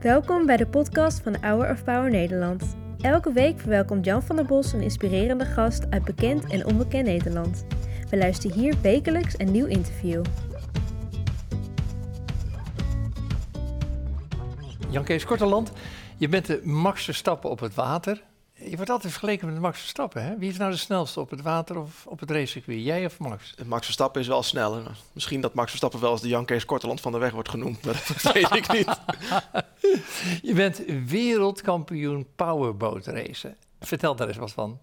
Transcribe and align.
Welkom 0.00 0.46
bij 0.46 0.56
de 0.56 0.66
podcast 0.66 1.20
van 1.22 1.36
Hour 1.40 1.70
of 1.70 1.84
Power 1.84 2.10
Nederland. 2.10 2.76
Elke 3.00 3.32
week 3.32 3.60
verwelkomt 3.60 4.04
Jan 4.04 4.22
van 4.22 4.36
der 4.36 4.44
Bos 4.44 4.72
een 4.72 4.80
inspirerende 4.80 5.44
gast 5.44 5.90
uit 5.90 6.04
bekend 6.04 6.50
en 6.50 6.66
onbekend 6.66 7.06
Nederland. 7.06 7.64
We 8.10 8.16
luisteren 8.16 8.56
hier 8.56 8.74
wekelijks 8.82 9.34
een 9.38 9.50
nieuw 9.50 9.66
interview. 9.66 10.24
Jan 14.90 15.04
Kees 15.04 15.24
Korteland, 15.24 15.72
je 16.16 16.28
bent 16.28 16.46
de 16.46 16.60
Max 16.64 17.04
Verstappen 17.04 17.50
op 17.50 17.60
het 17.60 17.74
water. 17.74 18.22
Je 18.68 18.76
wordt 18.76 18.90
altijd 18.90 19.12
vergeleken 19.12 19.52
met 19.52 19.60
Max 19.60 19.78
Verstappen. 19.78 20.24
Hè? 20.24 20.38
Wie 20.38 20.50
is 20.50 20.56
nou 20.56 20.70
de 20.70 20.76
snelste 20.76 21.20
op 21.20 21.30
het 21.30 21.42
water 21.42 21.78
of 21.78 22.06
op 22.06 22.20
het 22.20 22.30
racecircuit? 22.30 22.84
Jij 22.84 23.04
of 23.04 23.18
Max? 23.18 23.54
Max 23.66 23.84
Verstappen 23.84 24.20
is 24.20 24.26
wel 24.26 24.42
sneller. 24.42 24.96
Misschien 25.12 25.40
dat 25.40 25.54
Max 25.54 25.68
Verstappen 25.68 26.00
wel 26.00 26.10
eens 26.10 26.20
de 26.20 26.28
Jan 26.28 26.44
Kees 26.44 26.64
Korteland 26.64 27.00
van 27.00 27.12
de 27.12 27.18
weg 27.18 27.32
wordt 27.32 27.48
genoemd, 27.48 27.84
maar 27.84 28.02
dat 28.22 28.32
weet 28.32 28.54
ik 28.54 28.72
niet. 28.72 28.98
je 30.48 30.54
bent 30.54 30.82
wereldkampioen 31.06 32.26
powerboat 32.36 33.06
racen. 33.06 33.56
Vertel 33.80 34.16
daar 34.16 34.28
eens 34.28 34.36
wat 34.36 34.52
van. 34.52 34.78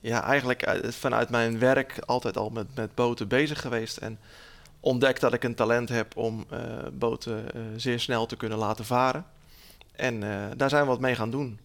Ja, 0.00 0.22
eigenlijk 0.22 0.62
eh, 0.62 0.90
vanuit 0.90 1.30
mijn 1.30 1.58
werk 1.58 1.98
altijd 2.06 2.36
al 2.36 2.50
met, 2.50 2.66
met 2.74 2.94
boten 2.94 3.28
bezig 3.28 3.60
geweest. 3.60 3.96
En 3.96 4.18
ontdekt 4.80 5.20
dat 5.20 5.32
ik 5.32 5.44
een 5.44 5.54
talent 5.54 5.88
heb 5.88 6.16
om 6.16 6.44
uh, 6.52 6.58
boten 6.92 7.44
uh, 7.56 7.62
zeer 7.76 8.00
snel 8.00 8.26
te 8.26 8.36
kunnen 8.36 8.58
laten 8.58 8.84
varen. 8.84 9.26
En 9.92 10.20
daar 10.56 10.68
zijn 10.68 10.82
we 10.82 10.88
wat 10.88 11.00
mee 11.00 11.14
gaan 11.14 11.30
doen. 11.30 11.60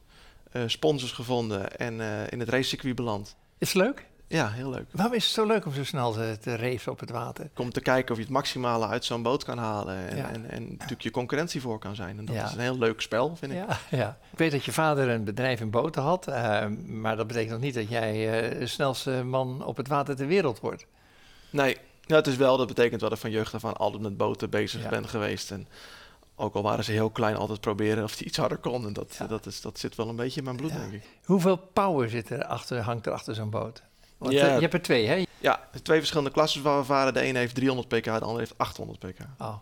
Sponsors 0.66 1.12
gevonden 1.12 1.78
en 1.78 2.00
in 2.30 2.40
het 2.40 2.50
racecircuit 2.50 2.96
beland. 2.96 3.36
Is 3.58 3.74
het 3.74 3.84
leuk? 3.84 4.06
Ja, 4.28 4.50
heel 4.50 4.70
leuk. 4.70 4.86
Waarom 4.92 5.16
is 5.16 5.24
het 5.24 5.34
zo 5.34 5.46
leuk 5.46 5.66
om 5.66 5.74
zo 5.74 5.84
snel 5.84 6.12
te, 6.12 6.38
te 6.42 6.56
racen 6.56 6.92
op 6.92 7.00
het 7.00 7.10
water? 7.10 7.50
Om 7.56 7.72
te 7.72 7.82
kijken 7.82 8.12
of 8.12 8.18
je 8.18 8.24
het 8.24 8.34
maximale 8.34 8.88
uit 8.88 9.06
zo'n 9.06 9.24
boot 9.24 9.44
kan 9.44 9.58
halen. 9.58 10.10
En, 10.10 10.18
ja. 10.18 10.30
en, 10.30 10.50
en, 10.50 10.70
natuurlijk 10.70 11.02
je 11.02 11.12
concurrentie 11.12 11.62
voor 11.62 11.80
kan 11.80 11.96
zijn. 11.96 12.18
En 12.18 12.26
dat 12.26 12.36
ja. 12.36 12.46
is 12.46 12.54
een 12.54 12.60
heel 12.60 12.78
leuk 12.78 13.02
spel, 13.02 13.36
vind 13.36 13.52
ik. 13.52 13.58
Ja, 13.58 13.80
ja. 13.90 14.18
Ik 14.32 14.38
weet 14.38 14.52
dat 14.52 14.66
je 14.66 14.72
vader 14.72 15.10
een 15.10 15.24
bedrijf 15.24 15.60
in 15.60 15.70
boten 15.70 16.02
had. 16.02 16.28
Uh, 16.28 16.66
maar 16.86 17.16
dat 17.16 17.28
betekent 17.28 17.52
nog 17.52 17.62
niet 17.62 17.74
dat 17.74 17.90
jij 17.90 18.44
uh, 18.54 18.60
de 18.60 18.68
snelste 18.68 19.24
man 19.24 19.66
op 19.66 19.78
het 19.78 19.88
water 19.88 20.16
ter 20.16 20.28
wereld 20.28 20.60
wordt. 20.60 20.86
Nee, 21.50 21.78
het 22.06 22.28
is 22.28 22.36
wel, 22.36 22.58
dat 22.58 22.68
betekent 22.68 23.02
wel 23.02 23.10
dat 23.10 23.18
ik 23.18 23.24
van 23.24 23.34
jeugd 23.34 23.54
af 23.54 23.66
aan 23.66 23.78
altijd 23.78 24.02
met 24.02 24.18
boten 24.18 24.50
bezig 24.50 24.90
ben 24.90 25.08
geweest. 25.10 25.52
En 25.52 25.68
ook 26.36 26.56
al 26.56 26.62
waren 26.62 26.84
ze 26.84 26.92
heel 26.92 27.10
klein, 27.10 27.36
altijd 27.36 27.60
proberen 27.60 28.04
of 28.04 28.16
die 28.16 28.28
iets 28.28 28.38
harder 28.38 28.58
kon. 28.58 28.86
En 28.86 28.94
dat, 28.94 29.20
dat, 29.28 29.46
is, 29.46 29.62
dat 29.62 29.80
zit 29.80 29.96
wel 29.96 30.10
een 30.10 30.16
beetje 30.16 30.38
in 30.38 30.44
mijn 30.44 30.56
bloed, 30.56 30.72
denk 30.72 30.92
ik. 30.92 31.04
Hoeveel 31.26 31.58
power 31.58 32.10
zit 32.10 32.30
er 32.30 32.46
achter, 32.46 32.80
hangt 32.80 33.06
er 33.06 33.12
achter 33.12 33.36
zo'n 33.36 33.50
boot? 33.50 33.84
Want 34.18 34.34
ja. 34.34 34.56
je 34.56 34.62
hebt 34.62 34.74
er 34.74 34.82
twee, 34.82 35.08
hè? 35.08 35.26
Ja, 35.40 35.70
twee 35.84 35.98
verschillende 35.98 36.32
klassen 36.32 36.64
waar 36.64 36.80
we 36.80 36.86
varen. 36.86 37.14
De 37.14 37.20
ene 37.20 37.40
heeft 37.40 37.56
300 37.56 37.88
pk, 37.88 38.04
de 38.04 38.12
andere 38.12 38.40
heeft 38.40 38.58
800 38.58 39.00
pk. 39.00 39.20
Oh, 39.38 39.56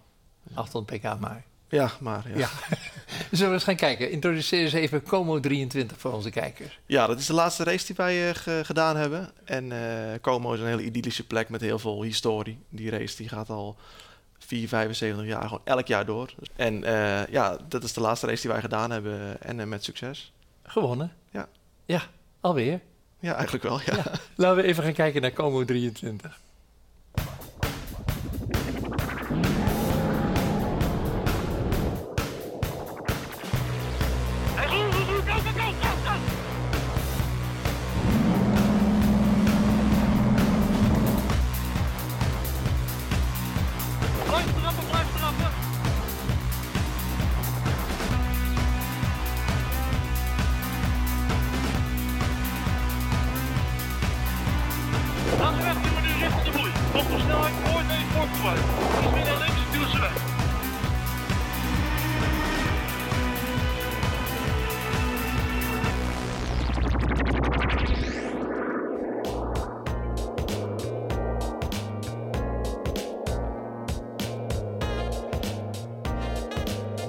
800 0.54 1.00
pk 1.00 1.20
maar. 1.20 1.44
Ja, 1.74 1.92
maar 2.00 2.30
ja. 2.30 2.38
ja. 2.38 2.50
Zullen 3.32 3.48
we 3.48 3.54
eens 3.54 3.64
gaan 3.64 3.76
kijken? 3.76 4.12
Introduceer 4.12 4.64
eens 4.64 4.74
even 4.74 5.04
Como 5.04 5.40
23 5.40 6.00
voor 6.00 6.14
onze 6.14 6.30
kijkers. 6.30 6.80
Ja, 6.86 7.08
dat 7.08 7.20
is 7.20 7.26
de 7.26 7.34
laatste 7.34 7.64
race 7.64 7.86
die 7.86 7.96
wij 7.96 8.28
uh, 8.28 8.34
gedaan 8.64 8.96
hebben. 8.96 9.32
En 9.44 9.72
uh, 9.72 9.80
Como 10.22 10.54
is 10.54 10.60
een 10.60 10.66
hele 10.66 10.84
idyllische 10.84 11.28
plek 11.28 11.50
met 11.50 11.62
heel 11.62 11.80
veel 11.80 12.04
historie. 12.04 12.60
Die 12.70 12.90
race 12.90 13.16
die 13.16 13.30
gaat 13.30 13.50
al 13.50 13.78
4, 14.54 14.68
75 14.68 15.26
jaar 15.26 15.44
gewoon 15.44 15.62
elk 15.64 15.88
jaar 15.88 16.06
door. 16.06 16.34
En 16.56 16.74
uh, 16.84 17.26
ja, 17.28 17.58
dat 17.68 17.84
is 17.84 17.94
de 17.94 18.02
laatste 18.02 18.28
race 18.28 18.42
die 18.42 18.52
wij 18.52 18.62
gedaan 18.62 18.92
hebben 18.92 19.42
en 19.42 19.70
met 19.70 19.84
succes. 19.84 20.34
Gewonnen? 20.64 21.12
Ja. 21.32 21.48
Ja, 21.86 22.02
alweer? 22.42 22.80
Ja, 23.20 23.34
eigenlijk 23.34 23.64
wel, 23.64 23.80
ja. 23.80 23.96
ja. 23.96 24.12
Laten 24.36 24.64
we 24.64 24.70
even 24.70 24.84
gaan 24.84 24.94
kijken 24.94 25.22
naar 25.22 25.32
Como 25.32 25.66
23. 25.66 26.40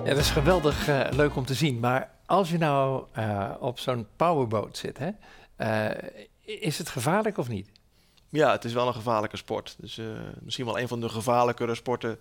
Ja, 0.04 0.10
dat 0.10 0.18
is 0.24 0.30
geweldig 0.30 0.88
uh, 0.88 1.06
leuk 1.10 1.36
om 1.36 1.44
te 1.44 1.54
zien. 1.54 1.80
Maar 1.80 2.10
als 2.26 2.50
je 2.50 2.58
nou 2.58 3.04
uh, 3.18 3.50
op 3.60 3.78
zo'n 3.78 4.06
powerboat 4.16 4.76
zit, 4.76 4.98
hè, 4.98 5.10
uh, 5.58 6.10
is 6.40 6.78
het 6.78 6.88
gevaarlijk 6.88 7.38
of 7.38 7.48
niet? 7.48 7.68
Ja, 8.28 8.50
het 8.52 8.64
is 8.64 8.72
wel 8.72 8.86
een 8.86 8.94
gevaarlijke 8.94 9.36
sport. 9.36 9.76
Dus 9.78 10.00
misschien 10.40 10.64
wel 10.64 10.78
een 10.78 10.88
van 10.88 11.00
de 11.00 11.08
gevaarlijkere 11.08 11.74
sporten 11.74 12.18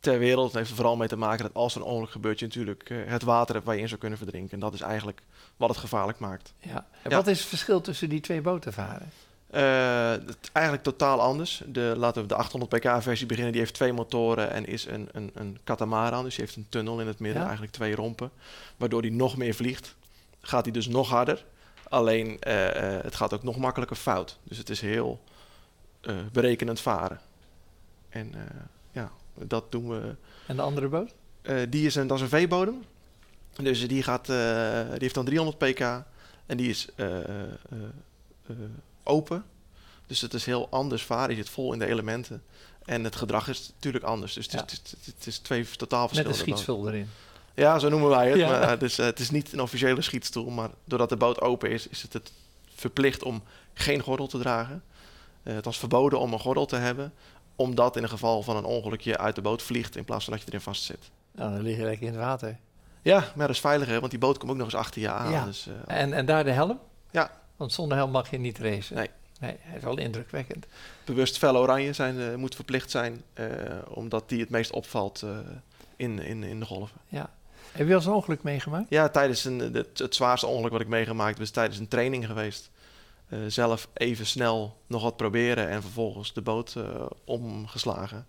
ter 0.00 0.18
wereld. 0.18 0.46
Het 0.46 0.56
heeft 0.56 0.70
er 0.70 0.76
vooral 0.76 0.96
mee 0.96 1.08
te 1.08 1.16
maken 1.16 1.44
dat 1.44 1.54
als 1.54 1.74
er 1.74 1.80
een 1.80 1.86
ongeluk 1.86 2.10
gebeurt, 2.10 2.38
je 2.38 2.44
natuurlijk 2.44 2.88
het 3.06 3.22
water 3.22 3.54
hebt 3.54 3.66
waar 3.66 3.74
je 3.74 3.80
in 3.80 3.88
zou 3.88 4.00
kunnen 4.00 4.18
verdrinken. 4.18 4.52
En 4.52 4.60
dat 4.60 4.74
is 4.74 4.80
eigenlijk 4.80 5.22
wat 5.56 5.68
het 5.68 5.78
gevaarlijk 5.78 6.18
maakt. 6.18 6.52
Ja. 6.58 6.86
En 7.02 7.10
ja. 7.10 7.16
wat 7.16 7.26
is 7.26 7.38
het 7.38 7.48
verschil 7.48 7.80
tussen 7.80 8.08
die 8.08 8.20
twee 8.20 8.40
boten 8.40 8.72
varen? 8.72 9.10
Uh, 9.54 10.10
eigenlijk 10.52 10.82
totaal 10.82 11.20
anders. 11.20 11.62
De, 11.66 11.94
laten 11.96 12.22
we 12.22 12.28
de 12.28 12.34
800 12.34 12.70
pk 12.70 13.02
versie 13.02 13.26
beginnen. 13.26 13.52
Die 13.52 13.60
heeft 13.60 13.74
twee 13.74 13.92
motoren 13.92 14.50
en 14.50 14.66
is 14.66 14.86
een, 14.86 15.08
een, 15.12 15.30
een 15.34 15.58
katamaran. 15.64 16.24
Dus 16.24 16.34
die 16.34 16.44
heeft 16.44 16.56
een 16.56 16.66
tunnel 16.68 17.00
in 17.00 17.06
het 17.06 17.18
midden, 17.18 17.40
ja. 17.40 17.46
eigenlijk 17.46 17.76
twee 17.76 17.94
rompen. 17.94 18.30
Waardoor 18.76 19.02
die 19.02 19.12
nog 19.12 19.36
meer 19.36 19.54
vliegt. 19.54 19.96
Gaat 20.40 20.64
hij 20.64 20.72
dus 20.72 20.86
nog 20.86 21.08
harder. 21.08 21.44
Alleen 21.88 22.26
uh, 22.26 22.66
uh, 22.66 22.72
het 23.02 23.14
gaat 23.14 23.34
ook 23.34 23.42
nog 23.42 23.56
makkelijker 23.56 23.96
fout. 23.96 24.38
Dus 24.42 24.58
het 24.58 24.70
is 24.70 24.80
heel 24.80 25.20
berekenend 26.32 26.80
varen. 26.80 27.20
En 28.08 28.32
ja, 28.92 29.10
dat 29.34 29.72
doen 29.72 29.88
we. 29.88 30.14
En 30.46 30.56
de 30.56 30.62
andere 30.62 30.88
boot? 30.88 31.14
die 31.68 31.86
is 31.86 31.94
een, 31.94 32.06
dat 32.06 32.16
is 32.16 32.22
een 32.22 32.28
V-bodem. 32.28 32.84
Dus 33.56 33.88
die, 33.88 34.02
gaat, 34.02 34.26
die 34.26 34.34
heeft 34.98 35.14
dan 35.14 35.24
300 35.24 35.58
pk. 35.58 35.80
En 36.46 36.56
die 36.56 36.68
is 36.68 36.88
open. 39.08 39.44
Dus 40.06 40.20
het 40.20 40.34
is 40.34 40.44
heel 40.44 40.68
anders 40.70 41.02
varen. 41.02 41.30
Je 41.30 41.36
zit 41.36 41.48
vol 41.48 41.72
in 41.72 41.78
de 41.78 41.86
elementen. 41.86 42.42
En 42.84 43.04
het 43.04 43.16
gedrag 43.16 43.48
is 43.48 43.70
natuurlijk 43.74 44.04
anders. 44.04 44.32
Dus 44.32 44.46
ja. 44.46 44.60
het, 44.60 44.72
is, 44.72 44.78
het, 44.90 45.14
het, 45.16 45.26
is 45.26 45.38
twee 45.38 45.66
totaal 45.76 46.08
verschillende. 46.08 46.38
Met 46.38 46.48
een 46.48 46.54
schietstoel 46.54 46.88
erin. 46.88 47.08
Ja, 47.54 47.78
zo 47.78 47.88
noemen 47.88 48.08
wij 48.08 48.28
het. 48.28 48.38
Ja. 48.38 48.48
Maar, 48.48 48.78
dus, 48.78 48.98
uh, 48.98 49.06
het 49.06 49.18
is 49.18 49.30
niet 49.30 49.52
een 49.52 49.60
officiële 49.60 50.02
schietstoel. 50.02 50.50
Maar 50.50 50.70
doordat 50.84 51.08
de 51.08 51.16
boot 51.16 51.40
open 51.40 51.70
is, 51.70 51.88
is 51.88 52.02
het, 52.02 52.12
het 52.12 52.32
verplicht 52.74 53.22
om 53.22 53.42
geen 53.74 54.00
gordel 54.00 54.26
te 54.26 54.38
dragen. 54.38 54.82
Uh, 55.42 55.54
het 55.54 55.64
was 55.64 55.78
verboden 55.78 56.18
om 56.20 56.32
een 56.32 56.38
gordel 56.40 56.66
te 56.66 56.76
hebben. 56.76 57.12
Omdat 57.56 57.96
in 57.96 58.02
het 58.02 58.10
geval 58.10 58.42
van 58.42 58.56
een 58.56 58.64
ongeluk 58.64 59.00
je 59.00 59.18
uit 59.18 59.34
de 59.34 59.42
boot 59.42 59.62
vliegt 59.62 59.96
in 59.96 60.04
plaats 60.04 60.24
van 60.24 60.32
dat 60.32 60.42
je 60.42 60.48
erin 60.48 60.60
vast 60.60 60.82
zit. 60.82 61.10
Nou, 61.32 61.52
dan 61.52 61.62
lig 61.62 61.76
je 61.76 61.82
lekker 61.82 62.06
in 62.06 62.12
het 62.12 62.22
water. 62.22 62.58
Ja, 63.02 63.18
maar 63.34 63.46
dat 63.46 63.56
is 63.56 63.62
veiliger, 63.62 63.98
want 64.00 64.10
die 64.10 64.20
boot 64.20 64.38
komt 64.38 64.50
ook 64.50 64.56
nog 64.56 64.66
eens 64.66 64.74
achter 64.74 65.00
je 65.00 65.10
aan. 65.10 65.30
Ja. 65.30 65.44
Dus, 65.44 65.66
uh, 65.66 65.74
en, 66.00 66.12
en 66.12 66.26
daar 66.26 66.44
de 66.44 66.50
helm? 66.50 66.78
Ja. 67.10 67.30
Want 67.58 67.72
zonder 67.72 67.96
helm 67.96 68.10
mag 68.10 68.30
je 68.30 68.38
niet 68.38 68.58
racen. 68.58 68.96
Nee. 68.96 69.10
Nee, 69.40 69.56
hij 69.60 69.76
is 69.76 69.82
wel 69.82 69.98
indrukwekkend. 69.98 70.66
Bewust 71.04 71.38
fel 71.38 71.56
oranje 71.56 71.92
zijn, 71.92 72.16
uh, 72.16 72.34
moet 72.34 72.54
verplicht 72.54 72.90
zijn, 72.90 73.22
uh, 73.34 73.46
omdat 73.88 74.28
die 74.28 74.40
het 74.40 74.50
meest 74.50 74.70
opvalt 74.70 75.22
uh, 75.24 75.38
in, 75.96 76.18
in, 76.18 76.42
in 76.42 76.60
de 76.60 76.66
golven. 76.66 76.96
Ja. 77.08 77.30
Heb 77.72 77.86
je 77.86 77.92
al 77.92 77.98
eens 77.98 78.06
een 78.06 78.12
ongeluk 78.12 78.42
meegemaakt? 78.42 78.86
Ja, 78.88 79.08
tijdens 79.08 79.44
een, 79.44 79.58
het, 79.58 79.98
het 79.98 80.14
zwaarste 80.14 80.46
ongeluk 80.46 80.72
wat 80.72 80.80
ik 80.80 80.88
meegemaakt 80.88 81.40
is 81.40 81.50
tijdens 81.50 81.78
een 81.78 81.88
training 81.88 82.26
geweest. 82.26 82.70
zelf 83.46 83.88
even 83.94 84.26
snel 84.26 84.76
nog 84.86 85.02
wat 85.02 85.16
proberen 85.16 85.68
en 85.68 85.82
vervolgens 85.82 86.32
de 86.32 86.40
boot 86.40 86.76
omgeslagen. 87.24 88.26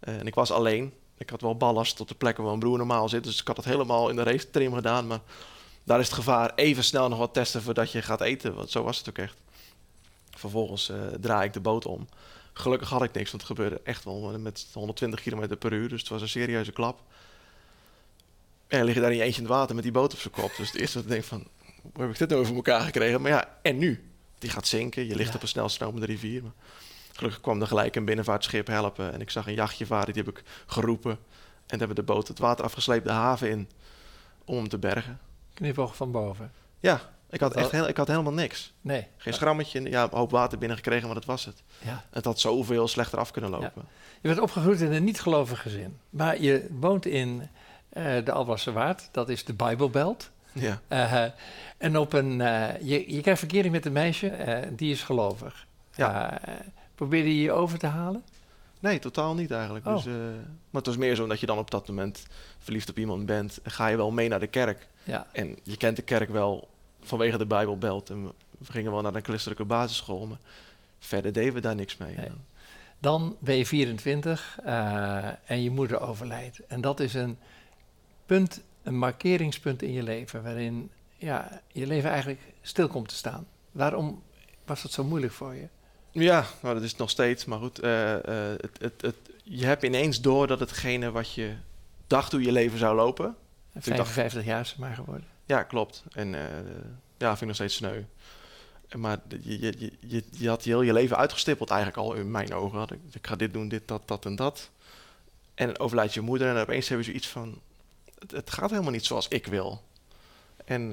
en 0.00 0.26
ik 0.26 0.34
was 0.34 0.50
alleen. 0.50 0.92
Ik 1.18 1.30
had 1.30 1.40
wel 1.40 1.56
ballast 1.56 2.00
op 2.00 2.08
de 2.08 2.14
plekken 2.14 2.42
waar 2.42 2.52
mijn 2.52 2.64
broer 2.64 2.78
normaal 2.78 3.08
zit, 3.08 3.24
dus 3.24 3.40
ik 3.40 3.46
had 3.46 3.56
het 3.56 3.64
helemaal 3.64 4.08
in 4.08 4.16
de 4.16 4.22
race 4.22 4.50
trim 4.50 4.74
gedaan. 4.74 5.06
Maar 5.06 5.20
daar 5.86 6.00
is 6.00 6.06
het 6.06 6.14
gevaar 6.14 6.52
even 6.54 6.84
snel 6.84 7.08
nog 7.08 7.18
wat 7.18 7.34
testen 7.34 7.62
voordat 7.62 7.92
je 7.92 8.02
gaat 8.02 8.20
eten, 8.20 8.54
want 8.54 8.70
zo 8.70 8.82
was 8.82 8.98
het 8.98 9.08
ook 9.08 9.18
echt. 9.18 9.36
Vervolgens 10.30 10.90
uh, 10.90 10.96
draai 11.20 11.46
ik 11.46 11.52
de 11.52 11.60
boot 11.60 11.86
om. 11.86 12.08
Gelukkig 12.52 12.88
had 12.88 13.02
ik 13.02 13.12
niks, 13.12 13.30
want 13.30 13.42
het 13.42 13.52
gebeurde 13.52 13.80
echt 13.84 14.04
wel 14.04 14.38
met 14.38 14.66
120 14.72 15.20
km 15.20 15.56
per 15.58 15.72
uur. 15.72 15.88
Dus 15.88 16.00
het 16.00 16.08
was 16.08 16.22
een 16.22 16.28
serieuze 16.28 16.72
klap. 16.72 17.02
En 18.66 18.84
lig 18.84 18.94
je 18.94 19.00
daar 19.00 19.10
in 19.10 19.16
je 19.16 19.22
eentje 19.22 19.42
in 19.42 19.46
het 19.46 19.56
water 19.56 19.74
met 19.74 19.84
die 19.84 19.92
boot 19.92 20.12
op 20.12 20.18
zijn 20.18 20.34
kop. 20.34 20.52
Dus 20.56 20.72
het 20.72 20.80
eerste 20.80 20.96
wat 20.96 21.04
ik 21.04 21.12
denk 21.12 21.24
van, 21.24 21.46
hoe 21.82 22.02
heb 22.02 22.10
ik 22.10 22.18
dit 22.18 22.28
nou 22.28 22.40
over 22.40 22.54
elkaar 22.54 22.80
gekregen? 22.80 23.20
Maar 23.20 23.30
ja, 23.30 23.58
en 23.62 23.78
nu? 23.78 24.10
Die 24.38 24.50
gaat 24.50 24.66
zinken, 24.66 25.06
je 25.06 25.16
ligt 25.16 25.30
ja. 25.30 25.36
op 25.36 25.42
een 25.42 25.48
snel 25.48 25.68
stromende 25.68 26.06
rivier. 26.06 26.42
Maar 26.42 26.52
gelukkig 27.12 27.40
kwam 27.40 27.60
er 27.60 27.66
gelijk 27.66 27.96
een 27.96 28.04
binnenvaartschip 28.04 28.66
helpen. 28.66 29.12
En 29.12 29.20
ik 29.20 29.30
zag 29.30 29.46
een 29.46 29.54
jachtje 29.54 29.86
varen, 29.86 30.12
die 30.12 30.22
heb 30.22 30.36
ik 30.36 30.44
geroepen. 30.66 31.18
En 31.66 31.78
hebben 31.78 31.96
de 31.96 32.02
boot 32.02 32.28
het 32.28 32.38
water 32.38 32.64
afgesleept 32.64 33.04
de 33.04 33.10
haven 33.10 33.50
in 33.50 33.68
om 34.44 34.56
hem 34.56 34.68
te 34.68 34.78
bergen. 34.78 35.20
Knipoog 35.56 35.96
van 35.96 36.10
boven. 36.10 36.52
Ja, 36.80 37.00
ik 37.30 37.40
had, 37.40 37.54
echt 37.54 37.70
heel, 37.70 37.88
ik 37.88 37.96
had 37.96 38.08
helemaal 38.08 38.32
niks. 38.32 38.72
Nee. 38.80 39.06
Geen 39.16 39.32
schrammetje, 39.32 39.82
ja, 39.90 40.02
een 40.02 40.08
hoop 40.12 40.30
water 40.30 40.58
binnengekregen, 40.58 41.06
maar 41.06 41.14
dat 41.14 41.24
was 41.24 41.44
het. 41.44 41.62
Ja. 41.84 42.04
Het 42.10 42.24
had 42.24 42.40
zoveel 42.40 42.88
slechter 42.88 43.18
af 43.18 43.30
kunnen 43.30 43.50
lopen. 43.50 43.84
Je 44.20 44.28
bent 44.28 44.40
opgegroeid 44.40 44.80
in 44.80 44.92
een 44.92 45.04
niet-gelovig 45.04 45.62
gezin. 45.62 45.98
Maar 46.10 46.40
je 46.40 46.66
woont 46.70 47.06
in 47.06 47.48
eh, 47.88 48.24
de 48.24 48.32
Alblasse 48.32 48.72
Waard. 48.72 49.08
Dat 49.12 49.28
is 49.28 49.44
de 49.44 49.54
Bijbelbelt. 49.54 50.30
Ja, 50.52 50.80
Eh, 50.88 51.24
en 51.78 51.98
op 51.98 52.12
een, 52.12 52.40
eh, 52.40 52.80
je, 52.80 53.14
je 53.14 53.20
krijgt 53.20 53.40
verkering 53.40 53.72
met 53.72 53.84
een 53.86 53.92
meisje, 53.92 54.68
die 54.76 54.92
is 54.92 55.02
gelovig. 55.02 55.66
Ja. 55.94 56.40
Probeerde 56.94 57.36
je 57.36 57.42
je 57.42 57.52
over 57.52 57.78
te 57.78 57.86
halen? 57.86 58.24
Nee, 58.80 58.98
totaal 58.98 59.34
niet 59.34 59.50
eigenlijk. 59.50 59.86
Oh. 59.86 59.94
Dus, 59.94 60.06
eh, 60.06 60.12
maar 60.70 60.82
het 60.82 60.86
was 60.86 60.96
meer 60.96 61.14
zo 61.14 61.26
dat 61.26 61.40
je 61.40 61.46
dan 61.46 61.58
op 61.58 61.70
dat 61.70 61.88
moment 61.88 62.26
verliefd 62.58 62.90
op 62.90 62.98
iemand 62.98 63.26
bent. 63.26 63.60
En 63.62 63.70
ga 63.70 63.86
je 63.86 63.96
wel 63.96 64.10
mee 64.10 64.28
naar 64.28 64.40
de 64.40 64.46
kerk. 64.46 64.88
Ja. 65.04 65.26
En 65.32 65.56
je 65.62 65.76
kent 65.76 65.96
de 65.96 66.02
kerk 66.02 66.30
wel 66.30 66.68
vanwege 67.00 67.38
de 67.38 67.46
Bijbelbelt. 67.46 68.10
En 68.10 68.24
we, 68.24 68.32
we 68.58 68.72
gingen 68.72 68.92
wel 68.92 69.02
naar 69.02 69.14
een 69.14 69.24
christelijke 69.24 69.64
basisschool. 69.64 70.26
Maar 70.26 70.38
verder 70.98 71.32
deden 71.32 71.54
we 71.54 71.60
daar 71.60 71.74
niks 71.74 71.96
mee. 71.96 72.16
Nee. 72.16 72.30
Dan 72.98 73.36
ben 73.38 73.56
je 73.56 73.66
24 73.66 74.58
eh, 74.64 75.50
en 75.50 75.62
je 75.62 75.70
moeder 75.70 76.00
overlijdt. 76.00 76.66
En 76.66 76.80
dat 76.80 77.00
is 77.00 77.14
een 77.14 77.38
punt, 78.26 78.62
een 78.82 78.98
markeringspunt 78.98 79.82
in 79.82 79.92
je 79.92 80.02
leven, 80.02 80.42
waarin 80.42 80.90
ja, 81.16 81.60
je 81.72 81.86
leven 81.86 82.10
eigenlijk 82.10 82.40
stil 82.62 82.88
komt 82.88 83.08
te 83.08 83.14
staan. 83.14 83.46
Waarom 83.72 84.22
was 84.64 84.82
dat 84.82 84.92
zo 84.92 85.04
moeilijk 85.04 85.32
voor 85.32 85.54
je? 85.54 85.68
Ja, 86.22 86.46
nou, 86.62 86.74
dat 86.74 86.82
is 86.82 86.90
het 86.90 86.98
nog 86.98 87.10
steeds. 87.10 87.44
Maar 87.44 87.58
goed, 87.58 87.78
eh, 87.78 88.14
eh, 88.14 88.58
het, 88.60 88.78
het, 88.80 89.00
het, 89.00 89.16
je 89.42 89.66
hebt 89.66 89.82
ineens 89.82 90.20
door 90.20 90.46
dat 90.46 90.60
hetgene 90.60 91.10
wat 91.10 91.32
je 91.34 91.54
dacht 92.06 92.32
hoe 92.32 92.42
je 92.42 92.52
leven 92.52 92.78
zou 92.78 92.96
lopen. 92.96 93.24
dacht- 93.96 94.10
55 94.10 94.44
jaar 94.44 94.60
is 94.60 94.68
ze 94.68 94.74
maar 94.78 94.94
geworden. 94.94 95.26
Ja, 95.44 95.62
klopt. 95.62 96.04
En 96.12 96.34
eh, 96.34 96.40
ja, 97.18 97.28
vind 97.28 97.40
ik 97.40 97.46
nog 97.46 97.54
steeds 97.56 97.74
sneu. 97.74 98.02
Maar 98.96 99.18
je, 99.40 99.60
je, 99.60 99.74
je- 99.78 99.92
je, 100.00 100.24
je 100.30 100.48
had 100.48 100.62
heel 100.64 100.82
je 100.82 100.92
leven 100.92 101.16
uitgestippeld 101.16 101.70
eigenlijk 101.70 102.00
al 102.00 102.14
in 102.14 102.30
mijn 102.30 102.54
ogen. 102.54 102.78
Had 102.78 102.90
ik, 102.92 102.98
ik 103.12 103.26
ga 103.26 103.36
dit 103.36 103.52
doen, 103.52 103.68
dit, 103.68 103.88
dat, 103.88 104.02
dat 104.08 104.24
en 104.24 104.36
dat. 104.36 104.70
En 105.54 105.78
overlijdt 105.78 106.14
je 106.14 106.20
moeder 106.20 106.48
en 106.56 106.62
opeens 106.62 106.88
heb 106.88 106.98
je 106.98 107.04
zoiets 107.04 107.28
van... 107.28 107.60
Het, 108.18 108.30
het 108.30 108.50
gaat 108.52 108.70
helemaal 108.70 108.90
niet 108.92 109.04
zoals 109.06 109.28
ik 109.28 109.46
wil. 109.46 109.82
En 110.64 110.90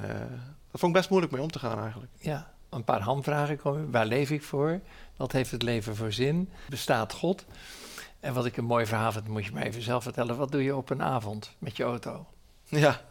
dat 0.72 0.80
vond 0.80 0.92
ik 0.96 0.98
best 0.98 1.10
moeilijk 1.10 1.34
mee 1.34 1.42
om 1.42 1.52
te 1.52 1.60
gaan 1.60 1.80
eigenlijk. 1.82 2.12
Ja, 2.20 2.54
een 2.76 2.84
paar 2.84 3.02
hamvragen 3.02 3.58
komen. 3.58 3.92
Waar 3.92 4.06
leef 4.06 4.30
ik 4.32 4.44
voor? 4.44 4.82
Wat 5.16 5.32
heeft 5.32 5.52
het 5.52 5.62
leven 5.62 5.96
voor 5.96 6.14
zin? 6.14 6.50
Bestaat 6.70 7.14
God? 7.14 7.46
En 8.20 8.34
wat 8.34 8.46
ik 8.46 8.58
een 8.58 8.66
mooi 8.66 8.86
verhaal 8.86 9.12
vind, 9.12 9.28
moet 9.28 9.46
je 9.46 9.52
maar 9.52 9.64
even 9.64 9.82
zelf 9.82 10.04
vertellen. 10.04 10.38
Wat 10.38 10.52
doe 10.52 10.64
je 10.64 10.76
op 10.76 10.90
een 10.90 11.02
avond 11.02 11.56
met 11.58 11.78
je 11.78 11.84
auto? 11.84 12.26
Ja, 12.64 13.02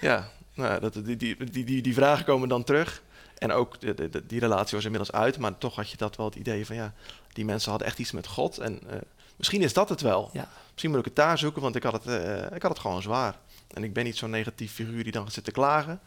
ja. 0.00 0.30
Nou, 0.54 0.80
dat, 0.80 0.92
die, 0.92 1.16
die, 1.16 1.64
die, 1.64 1.82
die, 1.82 1.94
vragen 1.94 2.24
komen 2.24 2.48
dan 2.48 2.64
terug. 2.64 3.02
En 3.38 3.52
ook 3.52 3.80
de, 3.80 4.26
die 4.26 4.40
relatie 4.40 4.76
was 4.76 4.84
inmiddels 4.84 5.12
uit, 5.12 5.38
maar 5.38 5.58
toch 5.58 5.74
had 5.74 5.90
je 5.90 5.96
dat 5.96 6.16
wel 6.16 6.26
het 6.26 6.34
idee 6.34 6.66
van 6.66 6.76
ja, 6.76 6.94
die 7.32 7.44
mensen 7.44 7.70
hadden 7.70 7.88
echt 7.88 7.98
iets 7.98 8.12
met 8.12 8.26
God. 8.26 8.58
En 8.58 8.80
eh, 8.90 8.98
misschien 9.36 9.62
is 9.62 9.72
dat 9.72 9.88
het 9.88 10.00
wel. 10.00 10.30
Ja. 10.32 10.48
Misschien 10.70 10.90
moet 10.90 10.98
ik 10.98 11.04
het 11.04 11.16
daar 11.16 11.38
zoeken, 11.38 11.62
want 11.62 11.76
ik 11.76 11.82
had 11.82 11.92
het, 11.92 12.06
eh, 12.06 12.56
ik 12.56 12.62
had 12.62 12.70
het 12.70 12.80
gewoon 12.80 13.02
zwaar. 13.02 13.38
En 13.68 13.84
ik 13.84 13.92
ben 13.92 14.04
niet 14.04 14.16
zo'n 14.16 14.30
negatief 14.30 14.72
figuur 14.72 15.02
die 15.02 15.12
dan 15.12 15.24
gaat 15.24 15.32
zitten 15.32 15.52
klagen. 15.52 16.00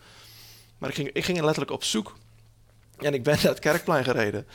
Maar 0.78 0.90
ik 0.90 0.96
ging, 0.96 1.10
ik 1.14 1.26
ging 1.26 1.38
er 1.38 1.44
letterlijk 1.44 1.74
op 1.74 1.84
zoek. 1.84 2.16
En 2.98 3.14
ik 3.14 3.24
ben 3.24 3.36
naar 3.42 3.52
het 3.52 3.60
kerkplein 3.60 4.04
gereden. 4.04 4.48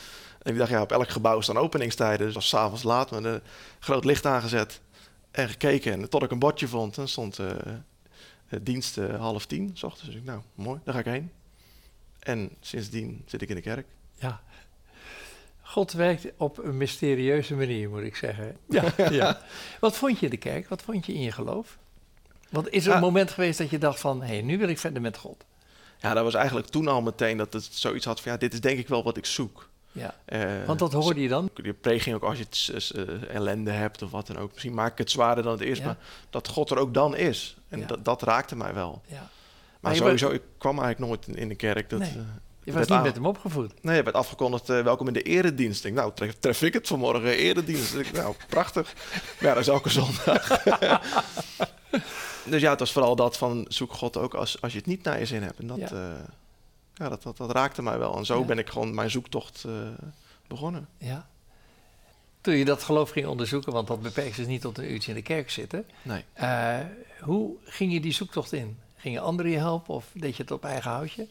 En 0.42 0.52
ik 0.52 0.58
dacht, 0.58 0.70
ja, 0.70 0.80
op 0.80 0.92
elk 0.92 1.08
gebouw 1.08 1.40
staan 1.40 1.56
openingstijden. 1.56 2.26
Dus 2.26 2.34
was 2.34 2.48
s'avonds 2.48 2.82
laat 2.82 3.10
met 3.10 3.24
een 3.24 3.40
groot 3.78 4.04
licht 4.04 4.26
aangezet. 4.26 4.80
En 5.30 5.48
gekeken. 5.48 5.92
En 5.92 6.08
tot 6.08 6.22
ik 6.22 6.30
een 6.30 6.38
bordje 6.38 6.68
vond, 6.68 6.94
dan 6.94 7.08
stond 7.08 7.38
eh, 7.38 8.60
dienst 8.62 8.98
eh, 8.98 9.20
half 9.20 9.46
tien, 9.46 9.70
s 9.74 9.82
ochtends. 9.82 10.06
Dus 10.06 10.14
ik, 10.14 10.24
nou, 10.24 10.40
mooi, 10.54 10.80
daar 10.84 10.94
ga 10.94 11.00
ik 11.00 11.06
heen. 11.06 11.30
En 12.18 12.50
sindsdien 12.60 13.22
zit 13.26 13.42
ik 13.42 13.48
in 13.48 13.54
de 13.54 13.60
kerk. 13.60 13.86
Ja. 14.18 14.40
God 15.60 15.92
werkt 15.92 16.26
op 16.36 16.58
een 16.58 16.76
mysterieuze 16.76 17.54
manier, 17.54 17.90
moet 17.90 18.02
ik 18.02 18.16
zeggen. 18.16 18.56
Ja, 18.68 18.92
ja. 19.10 19.40
Wat 19.80 19.96
vond 19.96 20.18
je 20.18 20.24
in 20.24 20.30
de 20.30 20.36
kerk? 20.36 20.68
Wat 20.68 20.82
vond 20.82 21.06
je 21.06 21.14
in 21.14 21.20
je 21.20 21.32
geloof? 21.32 21.78
Want 22.50 22.70
is 22.70 22.86
er 22.86 22.94
een 22.94 23.00
moment 23.00 23.30
geweest 23.30 23.58
dat 23.58 23.70
je 23.70 23.78
dacht 23.78 24.00
van... 24.00 24.22
hé, 24.22 24.26
hey, 24.26 24.42
nu 24.42 24.58
wil 24.58 24.68
ik 24.68 24.78
verder 24.78 25.02
met 25.02 25.16
God? 25.16 25.44
Ja, 26.02 26.14
dat 26.14 26.24
was 26.24 26.34
eigenlijk 26.34 26.66
toen 26.66 26.88
al 26.88 27.02
meteen 27.02 27.36
dat 27.36 27.52
het 27.52 27.68
zoiets 27.70 28.04
had 28.04 28.20
van... 28.20 28.32
ja, 28.32 28.38
dit 28.38 28.52
is 28.52 28.60
denk 28.60 28.78
ik 28.78 28.88
wel 28.88 29.02
wat 29.02 29.16
ik 29.16 29.26
zoek. 29.26 29.68
Ja. 29.92 30.14
Eh, 30.24 30.40
Want 30.66 30.78
dat 30.78 30.92
hoorde 30.92 31.20
je 31.20 31.28
dan? 31.28 31.50
Je 31.62 31.72
preek 31.72 32.00
ging 32.02 32.16
ook 32.16 32.22
als 32.22 32.38
je 32.38 32.92
eh, 32.94 33.34
ellende 33.34 33.70
hebt 33.70 34.02
of 34.02 34.10
wat 34.10 34.26
dan 34.26 34.36
ook. 34.38 34.50
Misschien 34.52 34.74
maak 34.74 34.92
ik 34.92 34.98
het 34.98 35.10
zwaarder 35.10 35.44
dan 35.44 35.52
het 35.52 35.60
is, 35.62 35.78
Ja. 35.78 35.84
maar 35.84 35.96
dat 36.30 36.48
God 36.48 36.70
er 36.70 36.78
ook 36.78 36.94
dan 36.94 37.16
is. 37.16 37.56
En 37.68 37.78
Ja. 37.80 37.86
dat, 37.86 38.04
dat 38.04 38.22
raakte 38.22 38.56
mij 38.56 38.74
wel. 38.74 39.02
Ja. 39.06 39.28
Maar 39.80 39.92
je 39.92 39.98
sowieso, 39.98 40.30
ik 40.30 40.42
kwam 40.58 40.78
eigenlijk 40.80 41.10
nooit 41.26 41.38
in, 41.38 41.48
de 41.48 41.54
kerk. 41.54 41.90
Dat, 41.90 41.98
Nee. 41.98 42.08
eh, 42.08 42.14
Je 42.64 42.72
was 42.72 42.80
niet 42.80 42.90
aan- 42.90 43.02
met 43.02 43.14
hem 43.14 43.26
opgevoed. 43.26 43.72
Nee, 43.82 43.96
er 43.98 44.04
werd 44.04 44.16
afgekondigd, 44.16 44.66
welkom 44.66 45.06
in 45.06 45.12
de 45.12 45.22
eredienst. 45.22 45.84
Ik 45.84 45.92
nou, 45.92 46.12
tref, 46.14 46.34
tref 46.40 46.62
ik 46.62 46.72
het 46.72 46.86
vanmorgen, 46.86 47.36
eredienst. 47.36 47.94
Ik, 47.94 48.12
nou, 48.12 48.34
prachtig. 48.48 48.92
Maar 49.40 49.48
ja, 49.48 49.54
dat 49.54 49.62
is 49.62 49.68
elke 49.68 49.90
zondag. 49.90 50.48
dus 52.50 52.60
ja, 52.60 52.70
het 52.70 52.78
was 52.78 52.92
vooral 52.92 53.16
dat 53.16 53.36
van, 53.38 53.64
zoek 53.68 53.92
God 53.92 54.16
ook 54.16 54.34
als, 54.34 54.60
als 54.60 54.72
je 54.72 54.78
het 54.78 54.86
niet 54.86 55.02
naar 55.02 55.18
je 55.18 55.26
zin 55.26 55.42
hebt. 55.42 55.58
En 55.58 55.66
dat, 55.66 55.78
Ja. 55.78 55.88
ja. 55.92 56.16
ja, 56.94 57.08
dat, 57.08 57.22
dat, 57.22 57.36
dat 57.36 57.50
raakte 57.50 57.82
mij 57.82 57.98
wel. 57.98 58.16
En 58.16 58.24
zo 58.26 58.38
Ja. 58.38 58.44
ben 58.44 58.58
ik 58.58 58.68
gewoon 58.70 58.94
mijn 58.94 59.10
zoektocht 59.10 59.64
eh, 59.64 59.72
begonnen. 60.46 60.88
Ja. 60.98 61.26
Toen 62.40 62.54
je 62.54 62.64
dat 62.64 62.82
geloof 62.82 63.10
ging 63.10 63.26
onderzoeken, 63.26 63.72
want 63.72 63.86
dat 63.88 64.02
beperkt 64.02 64.34
zich 64.34 64.46
niet 64.46 64.60
tot 64.60 64.78
een 64.78 64.92
uurtje 64.92 65.10
in 65.10 65.16
de 65.16 65.22
kerk 65.22 65.50
zitten. 65.50 65.84
Nee. 66.02 66.24
eh, 66.32 66.78
hoe 67.20 67.56
ging 67.64 67.92
je 67.92 68.00
die 68.00 68.12
zoektocht 68.12 68.52
in? 68.52 68.78
Gingen 68.96 69.22
anderen 69.22 69.50
je 69.50 69.58
helpen 69.58 69.94
of 69.94 70.06
deed 70.12 70.36
je 70.36 70.42
het 70.42 70.50
op 70.52 70.64
eigen 70.64 70.90
houtje? 70.90 71.26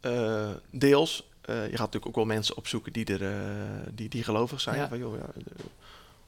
Eh, 0.00 0.48
deels. 0.70 1.28
Eh, 1.40 1.54
je 1.56 1.70
gaat 1.70 1.78
natuurlijk 1.78 2.06
ook 2.06 2.14
wel 2.14 2.24
mensen 2.24 2.56
opzoeken 2.56 2.92
die, 2.92 3.04
er, 3.04 3.22
eh, 3.26 3.86
die, 3.94 4.08
die 4.08 4.22
gelovig 4.24 4.60
zijn. 4.60 4.76
Ja. 4.76 4.88
Van, 4.88 4.98
joh, 4.98 5.16
ja, 5.16 5.22
eh, 5.36 5.64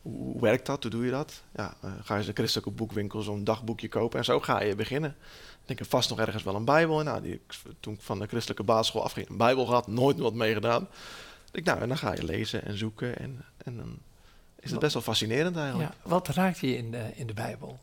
hoe, 0.03 0.41
werkt 0.41 0.67
dat? 0.67 0.83
Hoe 0.83 0.91
doe 0.91 1.05
je 1.05 1.11
dat? 1.11 1.43
Ja, 1.55 1.75
eh, 1.81 1.91
ga 2.03 2.17
je 2.17 2.29
een 2.29 2.35
christelijke 2.35 2.71
boekwinkel 2.71 3.23
zo'n 3.23 3.45
dagboekje 3.45 3.89
kopen 3.89 4.19
en 4.19 4.25
zo 4.25 4.41
ga 4.41 4.63
je 4.63 4.75
beginnen. 4.75 5.17
Ik 5.61 5.69
denk 5.69 5.81
er 5.81 5.87
vast 5.87 6.11
nog 6.11 6.19
ergens 6.19 6.43
wel 6.43 6.55
een 6.55 6.65
bijbel. 6.65 6.99
En 6.99 7.05
nou, 7.05 7.23
die, 7.23 7.41
toen 7.81 7.95
ik 7.95 8.01
van 8.01 8.19
de 8.19 8.27
christelijke 8.27 8.63
basisschool 8.63 9.05
afging, 9.05 9.29
een 9.29 9.37
bijbel 9.37 9.67
gehad, 9.67 9.87
nooit 9.87 10.19
wat 10.19 10.35
meegedaan. 10.35 10.89
Ik, 11.53 11.65
nou, 11.65 11.81
en 11.81 11.89
dan 11.89 11.99
ga 11.99 12.15
je 12.15 12.25
lezen 12.25 12.65
en 12.65 12.79
zoeken 12.79 13.19
en, 13.19 13.45
en 13.57 13.77
dan 13.77 13.99
is 14.61 14.71
het 14.71 14.81
best 14.81 14.93
wel 14.93 15.03
fascinerend 15.03 15.57
eigenlijk. 15.57 15.91
Ja. 15.91 16.09
Wat 16.09 16.29
raakte 16.29 16.69
je 16.69 16.77
in 16.77 16.91
de, 16.91 17.11
in 17.15 17.27
de 17.27 17.35
Bijbel? 17.35 17.79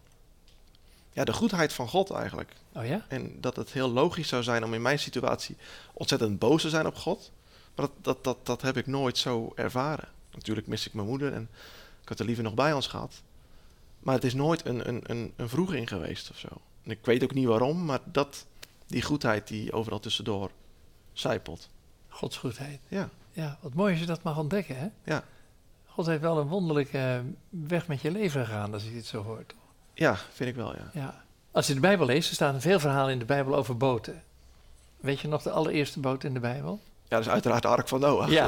ja, 1.20 1.26
de 1.26 1.34
goedheid 1.34 1.74
van 1.74 1.88
God 1.88 2.12
eigenlijk. 2.12 2.54
Oh 2.74 2.86
ja? 2.86 3.06
En 3.08 3.42
dat 3.42 3.56
het 3.56 3.72
heel 3.72 3.90
logisch 3.90 4.28
zou 4.28 4.44
zijn 4.44 4.64
om 4.64 4.74
in 4.74 4.82
mijn 4.82 5.00
situatie 5.00 5.58
ontzettend 5.94 6.40
boos 6.40 6.62
te 6.62 6.70
zijn 6.70 6.88
op 6.88 6.96
God. 6.96 7.32
Maar 7.76 7.86
dat, 7.86 8.04
dat, 8.04 8.24
dat, 8.24 8.46
dat 8.46 8.62
heb 8.62 8.78
ik 8.78 8.88
nooit 8.88 9.18
zo 9.18 9.52
ervaren. 9.56 10.08
Natuurlijk 10.32 10.68
mis 10.68 10.88
ik 10.88 10.94
mijn 10.94 11.08
moeder 11.08 11.34
en 11.34 11.50
ik 12.10 12.18
had 12.18 12.20
er 12.20 12.26
liever 12.34 12.44
nog 12.44 12.54
bij 12.66 12.74
ons 12.74 12.88
gehad. 12.88 13.22
Maar 14.00 14.16
het 14.16 14.24
is 14.24 14.34
nooit 14.34 14.66
een, 14.66 14.88
een, 14.88 15.02
een, 15.04 15.34
een 15.36 15.50
vroeging 15.50 15.88
geweest 15.90 16.30
of 16.30 16.38
zo. 16.38 16.48
En 16.84 16.92
ik 16.92 17.06
weet 17.06 17.24
ook 17.24 17.34
niet 17.34 17.46
waarom, 17.46 17.86
maar 17.86 18.00
dat, 18.06 18.46
die 18.88 19.02
goedheid 19.02 19.48
die 19.48 19.72
overal 19.72 20.00
tussendoor 20.00 20.52
zijpelt. 21.14 21.70
Gods 22.08 22.38
goedheid. 22.38 22.80
Ja, 22.88 23.10
Ja, 23.32 23.58
wat 23.62 23.74
mooi 23.74 23.92
als 23.92 24.00
je 24.00 24.06
dat 24.06 24.24
mag 24.24 24.38
ontdekken, 24.38 24.78
hè? 24.78 24.88
ja. 25.04 25.24
God 25.86 26.06
heeft 26.06 26.22
wel 26.22 26.38
een 26.38 26.48
wonderlijke 26.48 27.24
weg 27.50 27.88
met 27.88 28.02
je 28.02 28.12
leven 28.12 28.46
gegaan, 28.46 28.74
als 28.74 28.84
je 28.84 28.92
dit 28.92 29.06
zo 29.06 29.24
hoort. 29.24 29.56
ja 29.94 30.16
vind 30.16 30.50
ik 30.50 30.56
wel, 30.56 30.76
ja. 30.76 30.90
Ja. 30.94 31.24
Als 31.52 31.68
je 31.68 31.74
de 31.74 31.80
Bijbel 31.80 32.06
leest, 32.06 32.30
er 32.30 32.36
staan 32.36 32.62
veel 32.62 32.80
verhalen 32.80 33.14
in 33.14 33.20
de 33.20 33.26
Bijbel 33.26 33.56
over 33.56 33.78
boten. 33.78 34.24
Weet 34.98 35.20
je 35.20 35.28
nog 35.28 35.42
de 35.42 35.52
allereerste 35.52 36.00
boot 36.00 36.24
in 36.24 36.34
de 36.34 36.40
Bijbel? 36.40 36.80
Ja, 37.10 37.18
dat 37.18 37.26
is 37.26 37.32
uiteraard 37.32 37.62
de 37.62 37.68
ark 37.68 37.88
van 37.88 38.00
Noach. 38.00 38.30
Ja. 38.30 38.48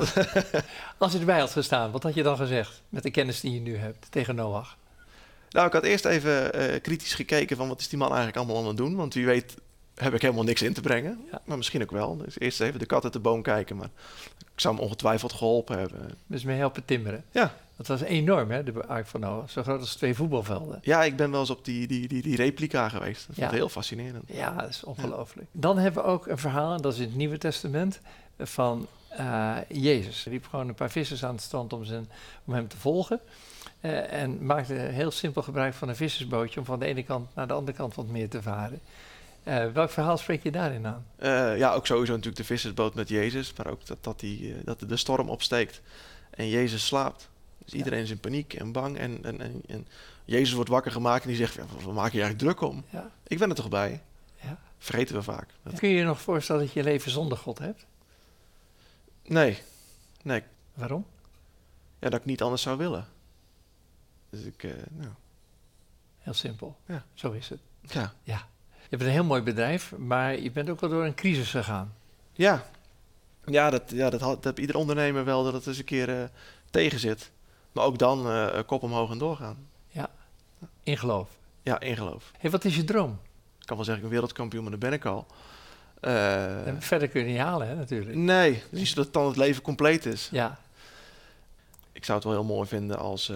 Als 0.97 1.11
je 1.11 1.19
erbij 1.19 1.39
had 1.39 1.51
gestaan, 1.51 1.91
wat 1.91 2.03
had 2.03 2.13
je 2.13 2.23
dan 2.23 2.37
gezegd 2.37 2.81
met 2.89 3.03
de 3.03 3.11
kennis 3.11 3.39
die 3.39 3.53
je 3.53 3.59
nu 3.59 3.77
hebt 3.77 4.11
tegen 4.11 4.35
Noach? 4.35 4.77
Nou, 5.49 5.67
ik 5.67 5.73
had 5.73 5.83
eerst 5.83 6.05
even 6.05 6.53
eh, 6.53 6.81
kritisch 6.81 7.13
gekeken 7.13 7.57
van 7.57 7.67
wat 7.67 7.79
is 7.79 7.89
die 7.89 7.97
man 7.97 8.07
eigenlijk 8.07 8.37
allemaal 8.37 8.57
aan 8.57 8.67
het 8.67 8.77
doen. 8.77 8.95
Want 8.95 9.13
wie 9.13 9.25
weet 9.25 9.55
heb 9.95 10.13
ik 10.13 10.21
helemaal 10.21 10.43
niks 10.43 10.61
in 10.61 10.73
te 10.73 10.81
brengen. 10.81 11.25
Ja. 11.31 11.41
Maar 11.45 11.57
misschien 11.57 11.81
ook 11.81 11.91
wel. 11.91 12.17
Dus 12.17 12.39
eerst 12.39 12.61
even 12.61 12.79
de 12.79 12.85
kat 12.85 13.03
uit 13.03 13.13
de 13.13 13.19
boom 13.19 13.41
kijken. 13.41 13.75
Maar 13.75 13.89
ik 14.53 14.59
zou 14.59 14.75
hem 14.75 14.83
ongetwijfeld 14.83 15.33
geholpen 15.33 15.77
hebben. 15.79 16.15
Dus 16.27 16.43
mee 16.43 16.57
helpen 16.57 16.85
timmeren. 16.85 17.23
Ja. 17.31 17.53
Dat 17.75 17.87
was 17.87 18.01
enorm, 18.01 18.51
hè, 18.51 18.63
de 18.63 18.85
Ark 18.87 19.07
van 19.07 19.19
Noach. 19.19 19.49
Zo 19.49 19.63
groot 19.63 19.79
als 19.79 19.95
twee 19.95 20.15
voetbalvelden. 20.15 20.79
Ja, 20.81 21.03
ik 21.03 21.15
ben 21.15 21.31
wel 21.31 21.39
eens 21.39 21.49
op 21.49 21.65
die, 21.65 21.87
die, 21.87 22.07
die, 22.07 22.21
die 22.21 22.35
replica 22.35 22.89
geweest. 22.89 23.17
Dat 23.17 23.25
vond 23.25 23.37
Ja. 23.37 23.45
ik 23.47 23.51
heel 23.51 23.69
fascinerend. 23.69 24.23
Ja, 24.27 24.53
dat 24.55 24.69
is 24.69 24.83
ongelooflijk. 24.83 25.47
Dan 25.51 25.77
hebben 25.77 26.03
we 26.03 26.09
ook 26.09 26.27
een 26.27 26.37
verhaal, 26.37 26.73
en 26.75 26.81
dat 26.81 26.93
is 26.93 26.99
in 26.99 27.05
het 27.05 27.15
Nieuwe 27.15 27.37
Testament, 27.37 27.99
van 28.39 28.87
eh, 29.09 29.55
Jezus. 29.67 30.23
Hij 30.23 30.33
riep 30.33 30.47
gewoon 30.47 30.67
een 30.67 30.73
paar 30.73 30.91
vissers 30.91 31.23
aan 31.25 31.33
het 31.33 31.43
strand 31.43 31.73
om, 31.73 31.85
zijn, 31.85 32.09
om 32.45 32.53
hem 32.53 32.67
te 32.67 32.77
volgen. 32.77 33.19
Eh, 33.79 34.13
en 34.13 34.45
maakte 34.45 34.73
heel 34.73 35.11
simpel 35.11 35.41
gebruik 35.41 35.73
van 35.73 35.89
een 35.89 35.95
vissersbootje 35.95 36.59
om 36.59 36.65
van 36.65 36.79
de 36.79 36.85
ene 36.85 37.03
kant 37.03 37.35
naar 37.35 37.47
de 37.47 37.53
andere 37.53 37.77
kant 37.77 37.93
van 37.93 38.03
het 38.03 38.13
meer 38.13 38.29
te 38.29 38.41
varen. 38.41 38.79
Eh, 39.43 39.71
welk 39.71 39.89
verhaal 39.89 40.17
spreek 40.17 40.43
je 40.43 40.51
daarin 40.51 40.85
aan? 40.87 41.05
Eh, 41.15 41.57
ja, 41.57 41.73
ook 41.73 41.85
sowieso 41.85 42.11
natuurlijk 42.11 42.37
de 42.37 42.43
vissersboot 42.43 42.93
met 42.93 43.09
Jezus. 43.09 43.53
Maar 43.53 43.67
ook 43.67 43.85
dat, 43.85 44.03
dat, 44.03 44.19
die, 44.19 44.53
eh, 44.53 44.59
dat 44.63 44.79
de 44.79 44.97
storm 44.97 45.29
opsteekt 45.29 45.81
en 46.29 46.47
Jezus 46.49 46.85
slaapt. 46.85 47.29
Dus 47.57 47.73
iedereen 47.73 48.01
is 48.03 48.09
in 48.09 48.19
paniek 48.19 48.53
en 48.53 48.71
bang. 48.71 48.97
En, 48.97 49.23
en, 49.23 49.41
en, 49.41 49.61
en 49.67 49.87
Jezus 50.25 50.53
wordt 50.53 50.69
wakker 50.69 50.91
gemaakt 50.91 51.21
en 51.23 51.27
die 51.29 51.37
zegt, 51.37 51.53
ja, 51.53 51.65
wat 51.83 51.93
maak 51.93 52.11
je 52.11 52.21
eigenlijk 52.21 52.37
druk 52.57 52.69
om? 52.69 52.83
Ja. 52.89 53.11
Ik 53.27 53.37
ben 53.39 53.49
er 53.49 53.55
toch 53.55 53.69
bij? 53.69 54.01
Ja. 54.41 54.59
Vergeten 54.77 55.15
we 55.15 55.21
vaak. 55.23 55.49
Dat- 55.63 55.79
Kun 55.79 55.89
je 55.89 55.95
je 55.95 56.03
nog 56.03 56.21
voorstellen 56.21 56.61
dat 56.65 56.73
je 56.73 56.83
leven 56.83 57.11
zonder 57.11 57.37
God 57.37 57.59
hebt? 57.59 57.85
Nee, 59.23 59.57
nee. 60.23 60.43
Waarom? 60.73 61.05
Ja, 61.99 62.09
dat 62.09 62.19
ik 62.19 62.25
niet 62.25 62.41
anders 62.41 62.61
zou 62.61 62.77
willen. 62.77 63.07
Dus 64.29 64.41
ik, 64.43 64.63
nou, 64.89 65.11
Heel 66.19 66.33
simpel. 66.33 66.77
Ja. 66.85 67.05
Zo 67.13 67.31
is 67.31 67.49
het. 67.49 67.59
ja. 67.81 68.13
Je 68.23 68.33
hebt 68.97 69.03
een 69.03 69.09
heel 69.09 69.23
mooi 69.23 69.41
bedrijf, 69.41 69.93
maar 69.97 70.39
je 70.39 70.51
bent 70.51 70.69
ook 70.69 70.79
wel 70.79 70.89
door 70.89 71.05
een 71.05 71.15
crisis 71.15 71.49
gegaan. 71.49 71.93
Ja, 72.33 72.65
ja, 73.45 73.69
dat, 73.69 73.83
ja 73.87 74.09
dat, 74.09 74.21
had, 74.21 74.35
dat 74.35 74.43
heeft 74.43 74.57
ieder 74.57 74.75
ondernemer 74.75 75.25
wel 75.25 75.43
dat 75.43 75.53
het 75.53 75.67
eens 75.67 75.77
een 75.77 75.83
keer 75.83 76.09
eh, 76.21 76.23
tegen 76.69 76.99
zit. 76.99 77.31
Maar 77.71 77.83
ook 77.83 77.97
dan 77.97 78.29
eh, 78.29 78.59
kop 78.65 78.83
omhoog 78.83 79.11
en 79.11 79.17
doorgaan. 79.17 79.69
In 80.83 80.97
geloof. 80.97 81.29
Ja, 81.61 81.79
in 81.79 81.95
geloof. 81.97 82.31
Hey, 82.37 82.49
wat 82.49 82.65
is 82.65 82.75
je 82.75 82.83
droom? 82.83 83.19
Ik 83.59 83.65
kan 83.65 83.75
wel 83.75 83.85
zeggen, 83.85 84.03
ben 84.03 84.11
wereldkampioen, 84.11 84.61
maar 84.61 84.71
daar 84.71 84.89
ben 84.89 84.93
ik 84.93 85.05
al. 85.05 85.25
Eh, 85.99 86.67
En 86.67 86.81
verder 86.81 87.07
kun 87.07 87.21
je 87.21 87.27
niet 87.27 87.39
halen, 87.39 87.67
hè, 87.67 87.75
natuurlijk. 87.75 88.15
nee, 88.15 88.63
niet 88.69 88.87
zodat 88.87 89.13
dan 89.13 89.27
het 89.27 89.35
leven 89.35 89.61
compleet 89.61 90.05
is. 90.05 90.29
Ja, 90.31 90.59
Ik 91.91 92.05
zou 92.05 92.17
het 92.17 92.27
wel 92.27 92.37
heel 92.37 92.55
mooi 92.55 92.67
vinden 92.67 92.97
als, 92.97 93.31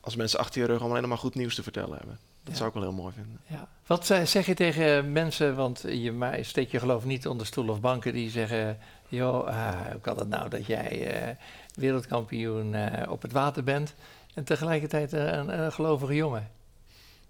als 0.00 0.16
mensen 0.16 0.38
achter 0.38 0.60
je 0.60 0.66
rug 0.66 0.78
allemaal 0.78 0.96
alleen 0.96 1.08
maar 1.08 1.18
goed 1.18 1.34
nieuws 1.34 1.54
te 1.54 1.62
vertellen 1.62 1.98
hebben. 1.98 2.18
Dat 2.44 2.52
Ja. 2.52 2.54
zou 2.58 2.68
ik 2.68 2.74
wel 2.74 2.82
heel 2.82 2.92
mooi 2.92 3.12
vinden. 3.14 3.40
ja. 3.46 3.68
Wat 3.86 4.06
zeg 4.24 4.46
je 4.46 4.54
tegen 4.54 5.12
mensen, 5.12 5.54
want 5.56 5.84
je 5.88 6.38
steekt 6.40 6.70
je 6.70 6.78
geloof 6.78 7.04
niet 7.04 7.26
onder 7.26 7.46
stoel 7.46 7.68
of 7.68 7.80
banken, 7.80 8.12
die 8.12 8.30
zeggen, 8.30 8.78
joh, 9.08 9.46
ah, 9.46 9.80
hoe 9.90 10.00
kan 10.00 10.18
het 10.18 10.28
nou 10.28 10.48
dat 10.48 10.66
jij 10.66 11.12
eh, 11.14 11.34
wereldkampioen 11.74 12.74
eh, 12.74 13.10
op 13.10 13.22
het 13.22 13.32
water 13.32 13.64
bent 13.64 13.94
en 14.34 14.44
tegelijkertijd 14.44 15.12
een, 15.12 15.60
een 15.62 15.72
gelovige 15.72 16.14
jongen? 16.14 16.50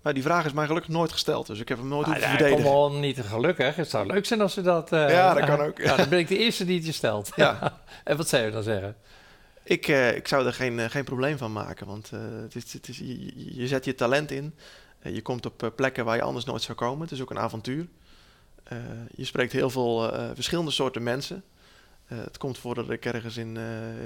Maar 0.02 0.14
die 0.14 0.22
vraag 0.22 0.44
is 0.44 0.52
mij 0.52 0.66
gelukkig 0.66 0.90
nooit 0.92 1.12
gesteld, 1.12 1.46
dus 1.46 1.60
ik 1.60 1.68
heb 1.68 1.78
hem 1.78 1.88
nooit 1.88 2.06
Ah, 2.06 2.12
hoeven 2.12 2.30
ja, 2.30 2.36
verdedigen. 2.36 2.64
kom 2.64 2.74
on, 2.74 3.00
niet 3.00 3.20
gelukkig. 3.20 3.76
Het 3.76 3.90
zou 3.90 4.06
leuk 4.06 4.26
zijn 4.26 4.40
als 4.40 4.52
ze 4.54 4.62
dat... 4.62 4.92
eh, 4.92 5.10
Ja, 5.10 5.34
dat 5.34 5.44
kan 5.44 5.60
ook, 5.60 5.78
ja. 5.78 5.84
Ja, 5.90 5.96
dan 5.96 6.08
ben 6.08 6.18
ik 6.18 6.28
de 6.28 6.38
eerste 6.38 6.64
die 6.64 6.76
het 6.76 6.86
je 6.86 6.92
stelt. 6.92 7.30
Ja. 7.36 7.78
en 8.04 8.16
wat 8.16 8.28
zou 8.28 8.42
je 8.44 8.50
dan 8.50 8.62
zeggen? 8.62 8.96
Ik, 9.64 9.86
ik 10.14 10.28
zou 10.28 10.46
er 10.46 10.52
geen, 10.52 10.90
geen 10.90 11.04
probleem 11.04 11.38
van 11.38 11.52
maken, 11.52 11.86
want 11.86 12.10
het 12.42 12.54
is, 12.54 12.72
het 12.72 12.88
is, 12.88 12.98
je 13.54 13.66
zet 13.66 13.84
je 13.84 13.94
talent 13.94 14.30
in. 14.30 14.54
Eh, 15.02 15.14
je 15.14 15.22
komt 15.22 15.46
op 15.46 15.62
eh, 15.62 15.68
plekken 15.74 16.04
waar 16.04 16.16
je 16.16 16.22
anders 16.22 16.44
nooit 16.44 16.62
zou 16.62 16.78
komen. 16.78 17.02
Het 17.02 17.10
is 17.10 17.20
ook 17.20 17.30
een 17.30 17.38
avontuur. 17.38 17.86
Eh, 18.62 18.78
je 19.14 19.24
spreekt 19.24 19.52
heel 19.52 19.70
veel 19.70 20.12
verschillende 20.34 20.70
soorten 20.70 21.02
mensen. 21.02 21.44
Het 22.06 22.38
komt 22.38 22.58
voor 22.58 22.74
dat 22.74 22.90
ik 22.90 23.04
ergens 23.04 23.36
in 23.36 23.58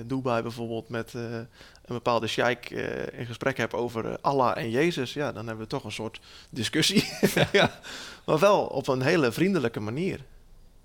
Dubai 0.07 0.43
bijvoorbeeld 0.43 0.89
met 0.89 1.13
een 1.15 1.49
bepaalde 1.87 2.27
sheik 2.27 2.71
in 3.13 3.27
gesprek 3.27 3.57
heb 3.57 3.75
over 3.75 4.21
Allah 4.21 4.57
en 4.57 4.71
Jezus. 4.71 5.13
Ja, 5.13 5.33
dan 5.33 5.47
hebben 5.47 5.65
we 5.65 5.71
toch 5.71 5.85
een 5.85 5.93
soort 5.93 6.21
discussie. 6.51 7.09
ja. 7.53 7.81
Maar 8.25 8.39
wel 8.39 8.67
op 8.67 8.89
een 8.89 9.03
hele 9.03 9.33
vriendelijke 9.33 9.81
manier. 9.81 10.21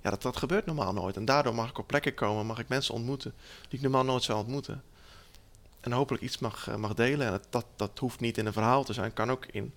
Ja, 0.01 0.09
dat, 0.09 0.21
dat 0.21 0.37
gebeurt 0.37 0.65
normaal 0.65 0.93
nooit. 0.93 1.15
En 1.15 1.25
daardoor 1.25 1.55
mag 1.55 1.69
ik 1.69 1.77
op 1.77 1.87
plekken 1.87 2.13
komen, 2.13 2.45
mag 2.45 2.59
ik 2.59 2.67
mensen 2.67 2.93
ontmoeten 2.93 3.33
die 3.61 3.77
ik 3.77 3.81
normaal 3.81 4.03
nooit 4.03 4.23
zou 4.23 4.39
ontmoeten. 4.39 4.83
En 5.79 5.91
hopelijk 5.91 6.23
iets 6.23 6.37
mag, 6.37 6.77
mag 6.77 6.93
delen. 6.93 7.25
En 7.25 7.31
dat, 7.31 7.45
dat, 7.49 7.65
dat 7.75 7.99
hoeft 7.99 8.19
niet 8.19 8.37
in 8.37 8.45
een 8.45 8.53
verhaal 8.53 8.83
te 8.83 8.93
zijn, 8.93 9.13
kan 9.13 9.31
ook 9.31 9.45
in 9.45 9.73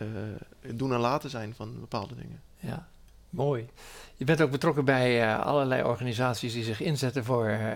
eh, 0.00 0.70
doen 0.74 0.92
en 0.92 1.00
laten 1.00 1.30
zijn 1.30 1.54
van 1.56 1.80
bepaalde 1.80 2.14
dingen. 2.14 2.40
Ja, 2.58 2.88
mooi. 3.30 3.68
Je 4.16 4.24
bent 4.24 4.40
ook 4.40 4.50
betrokken 4.50 4.84
bij 4.84 5.22
eh, 5.22 5.40
allerlei 5.46 5.82
organisaties 5.82 6.52
die 6.52 6.64
zich 6.64 6.80
inzetten 6.80 7.24
voor 7.24 7.46
eh, 7.46 7.68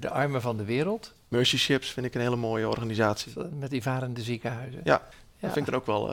de 0.00 0.10
armen 0.10 0.40
van 0.40 0.56
de 0.56 0.64
wereld. 0.64 1.12
Mercy 1.28 1.56
Ships 1.56 1.90
vind 1.90 2.06
ik 2.06 2.14
een 2.14 2.20
hele 2.20 2.36
mooie 2.36 2.68
organisatie. 2.68 3.32
Met 3.58 3.70
die 3.70 3.82
varende 3.82 4.22
ziekenhuizen. 4.22 4.80
Ja, 4.84 4.92
Ja. 4.92 5.46
Dat 5.48 5.52
vind 5.52 5.66
ik 5.66 5.72
dan 5.72 5.80
ook 5.80 5.86
wel. 5.86 6.06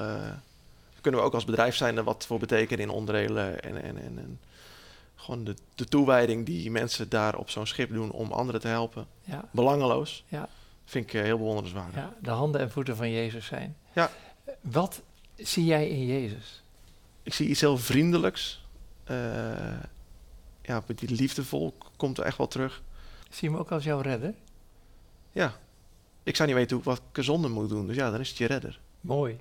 kunnen 1.02 1.20
we 1.20 1.26
ook 1.26 1.34
als 1.34 1.46
bedrijf 1.46 1.76
zijn 1.76 1.98
er 1.98 2.04
wat 2.04 2.26
voor 2.26 2.40
betekenen 2.40 2.84
in 2.84 2.90
onderdelen 2.90 3.62
en, 3.62 3.84
en, 3.84 3.98
en, 3.98 4.18
en 4.18 4.40
gewoon 5.16 5.44
de, 5.44 5.56
de 5.76 5.86
toewijding 5.86 6.46
die 6.46 6.72
mensen 6.72 7.10
daar 7.10 7.36
op 7.36 7.50
zo'n 7.50 7.68
schip 7.68 7.94
doen 7.94 8.12
om 8.12 8.32
anderen 8.32 8.62
te 8.62 8.68
helpen. 8.68 9.06
Ja, 9.24 9.46
Belangeloos. 9.52 10.24
Ja. 10.28 10.48
Vind 10.86 11.06
ik 11.06 11.22
heel 11.22 11.38
bewonderenswaardig. 11.38 11.96
ja, 11.96 12.14
de 12.20 12.30
handen 12.30 12.62
en 12.62 12.72
voeten 12.72 12.96
van 12.96 13.12
Jezus 13.12 13.46
zijn. 13.46 13.76
Ja. 13.94 14.10
Wat 14.62 15.02
zie 15.44 15.66
jij 15.66 15.90
in 15.90 16.06
Jezus? 16.06 16.64
Ik 17.24 17.34
zie 17.34 17.48
iets 17.48 17.62
heel 17.62 17.78
vriendelijks. 17.78 18.66
Eh, 19.04 19.80
ja, 20.62 20.84
met 20.88 21.00
die 21.00 21.16
liefdevol 21.16 21.78
komt 21.98 22.18
er 22.18 22.24
echt 22.24 22.38
wel 22.38 22.48
terug. 22.48 22.84
Zie 23.30 23.48
je 23.48 23.50
hem 23.50 23.64
ook 23.64 23.72
als 23.72 23.84
jouw 23.84 24.00
redder? 24.00 24.34
Ja. 25.32 25.60
Ik 26.24 26.36
zou 26.36 26.48
niet 26.48 26.58
weten 26.58 26.72
hoe 26.72 26.86
ik 26.86 26.92
wat 26.92 27.02
ik 27.14 27.24
zonder 27.24 27.52
moet 27.52 27.70
doen. 27.70 27.88
Dus 27.88 27.96
ja, 27.96 28.12
dan 28.12 28.20
is 28.20 28.30
het 28.30 28.38
je 28.38 28.46
redder. 28.46 28.80
Mooi. 29.02 29.40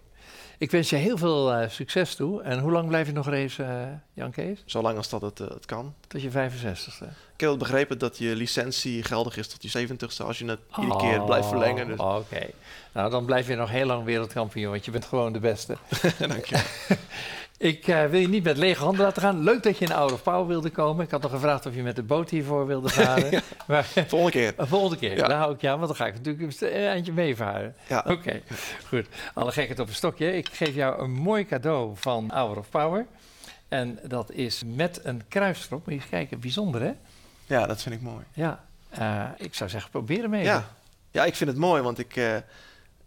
Ik 0.61 0.71
wens 0.71 0.91
je 0.91 0.97
heel 0.97 1.17
veel 1.17 1.53
eh, 1.53 1.69
succes 1.69 2.15
toe. 2.15 2.43
En 2.43 2.59
hoe 2.59 2.71
lang 2.71 2.89
blijf 2.89 3.07
je 3.07 3.13
nog 3.13 3.29
racen, 3.29 3.69
eh, 3.69 3.87
Jan 4.13 4.31
Kees? 4.31 4.63
Zolang 4.65 4.97
als 4.97 5.09
dat 5.09 5.21
het, 5.21 5.41
eh, 5.41 5.49
het 5.49 5.67
kan. 5.67 5.95
Tot 6.07 6.23
je 6.23 6.31
65ste. 6.31 7.05
Ik 7.35 7.41
heb 7.41 7.59
begrepen 7.59 7.99
dat 7.99 8.19
je 8.19 8.37
licentie 8.37 9.03
geldig 9.03 9.37
is 9.37 9.49
tot 9.49 9.63
je 9.63 9.69
70ste 9.69 10.25
als 10.25 10.39
je 10.39 10.45
het 10.45 10.61
iedere 10.81 10.99
keer 10.99 11.23
blijft 11.23 11.49
verlengen. 11.49 11.87
Dus 11.87 11.99
Oh, 11.99 12.17
Oké. 12.17 12.47
Nou, 12.93 13.11
dan 13.11 13.25
blijf 13.25 13.49
je 13.49 13.55
nog 13.55 13.71
heel 13.71 13.87
lang 13.87 14.05
wereldkampioen, 14.05 14.71
want 14.71 14.85
je 14.85 14.91
bent 14.91 15.05
gewoon 15.05 15.33
de 15.33 15.39
beste. 15.39 15.77
dank 16.19 16.45
je. 16.45 16.63
Ik 17.61 17.89
eh, 17.89 18.05
wil 18.07 18.21
je 18.21 18.29
niet 18.29 18.45
met 18.45 18.57
lege 18.57 18.83
handen 18.83 19.05
laten 19.05 19.23
gaan. 19.23 19.43
Leuk 19.43 19.63
dat 19.63 19.79
je 19.79 19.85
in 19.85 19.93
Out 19.93 20.13
of 20.13 20.23
Power 20.23 20.47
wilde 20.47 20.71
komen. 20.71 21.05
Ik 21.05 21.11
had 21.11 21.23
nog 21.23 21.31
gevraagd 21.31 21.67
of 21.67 21.75
je 21.75 21.83
met 21.83 21.97
de 21.97 22.03
boot 22.03 22.31
hiervoor 22.31 22.67
wilde 22.67 22.89
varen. 22.99 23.43
Maar 23.67 23.85
Volgende 24.07 24.31
keer. 24.31 24.53
een 24.57 24.67
volgende 24.67 24.97
keer, 24.97 25.17
Ja. 25.17 25.29
daar 25.29 25.39
hou 25.39 25.55
ik 25.55 25.61
je 25.61 25.69
aan, 25.69 25.75
want 25.77 25.87
dan 25.87 25.97
ga 25.97 26.07
ik 26.07 26.15
natuurlijk 26.15 26.61
een 26.61 26.69
eindje 26.71 27.13
meevaren. 27.13 27.75
Ja. 27.89 28.05
Oké, 28.15 28.41
goed. 28.89 29.07
Alle 29.35 29.53
gekheid 29.53 29.79
op 29.79 29.89
een 29.89 29.95
stokje. 29.95 30.37
Ik 30.37 30.49
geef 30.53 30.75
jou 30.75 31.03
een 31.03 31.11
mooi 31.11 31.47
cadeau 31.47 31.93
van 31.97 32.31
Hour 32.33 32.59
of 32.59 32.69
Power. 32.71 33.07
En 33.69 33.99
dat 34.07 34.31
is 34.33 34.63
met 34.67 35.01
een 35.03 35.23
kruis 35.29 35.67
erop. 35.67 35.85
Moet 35.87 35.95
je 35.95 36.01
eens 36.01 36.11
kijken, 36.11 36.41
bijzonder 36.41 36.81
hè? 36.83 36.93
ja, 37.47 37.67
dat 37.67 37.83
vind 37.83 37.95
ik 37.95 38.01
mooi. 38.01 38.25
Ja, 38.33 38.65
eh, 38.89 39.25
ik 39.37 39.55
zou 39.55 39.71
zeggen, 39.71 39.91
probeer 39.91 40.23
hem 40.23 40.35
even. 40.35 40.47
Ja. 40.47 40.71
ja, 41.11 41.25
ik 41.25 41.35
vind 41.35 41.51
het 41.51 41.59
mooi, 41.59 41.83
want 41.83 41.99
ik, 41.99 42.17
eh, 42.17 42.37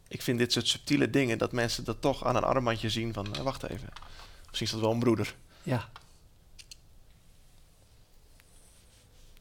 ik 0.08 0.22
vind 0.22 0.38
dit 0.40 0.52
soort 0.52 0.68
subtiele 0.68 1.10
dingen, 1.10 1.38
dat 1.38 1.52
mensen 1.52 1.84
dat 1.84 2.02
toch 2.02 2.26
aan 2.26 2.36
een 2.36 2.44
armbandje 2.44 2.90
zien 2.90 3.14
van, 3.14 3.28
eh, 3.36 3.42
wacht 3.42 3.64
even, 3.70 3.90
misschien 4.54 4.68
is 4.68 4.72
dat 4.72 4.82
wel 4.82 4.92
een 4.92 5.00
broeder. 5.00 5.36
Ja. 5.64 5.90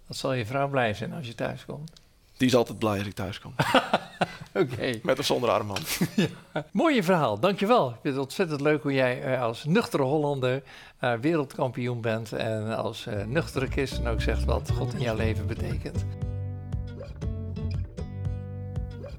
Dat 0.06 0.16
zal 0.16 0.32
je 0.32 0.46
vrouw 0.46 0.68
blij 0.68 0.94
zijn 0.94 1.12
als 1.12 1.26
je 1.26 1.34
thuis 1.34 1.64
komt. 1.64 1.92
Die 2.36 2.48
is 2.48 2.54
altijd 2.54 2.78
blij 2.78 2.98
als 2.98 3.06
ik 3.06 3.14
thuis 3.14 3.40
kom. 3.40 3.54
Oké. 4.62 5.00
Met 5.02 5.18
of 5.18 5.24
zonder 5.24 5.50
armband. 5.50 5.98
Mooie 6.72 7.02
verhaal, 7.02 7.38
dankjewel. 7.38 7.88
Ik 7.88 7.96
vind 8.02 8.14
het 8.14 8.22
ontzettend 8.22 8.60
leuk 8.60 8.82
hoe 8.82 8.92
jij 8.92 9.22
eh, 9.22 9.42
als 9.42 9.64
nuchtere 9.64 10.02
Hollander 10.02 10.62
eh, 10.98 11.14
wereldkampioen 11.14 12.00
bent. 12.00 12.32
En 12.32 12.76
als 12.76 13.06
eh, 13.06 13.24
nuchtere 13.24 13.66
christen 13.66 14.06
ook 14.06 14.20
zegt 14.20 14.44
wat 14.44 14.70
God 14.70 14.94
in 14.94 15.00
jouw 15.00 15.16
leven 15.16 15.46
betekent. 15.46 16.04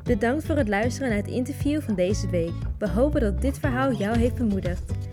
Bedankt 0.03 0.45
voor 0.45 0.55
het 0.55 0.67
luisteren 0.67 1.09
naar 1.09 1.17
het 1.17 1.27
interview 1.27 1.81
van 1.81 1.95
deze 1.95 2.29
week. 2.29 2.53
We 2.77 2.89
hopen 2.89 3.21
dat 3.21 3.41
dit 3.41 3.59
verhaal 3.59 3.93
jou 3.93 4.17
heeft 4.17 4.35
bemoedigd. 4.35 5.12